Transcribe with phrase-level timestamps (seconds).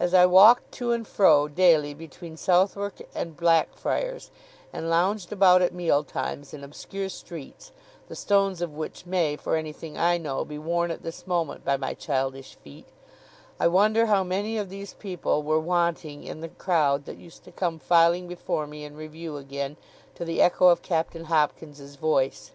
[0.00, 4.32] As I walked to and fro daily between Southwark and Blackfriars,
[4.72, 7.70] and lounged about at meal times in obscure streets,
[8.08, 11.76] the stones of which may, for anything I know, be worn at this moment by
[11.76, 12.86] my childish feet,
[13.60, 17.52] I wonder how many of these people were wanting in the crowd that used to
[17.52, 19.76] come filing before me in review again,
[20.16, 22.50] to the echo of Captain Hopkins's voice!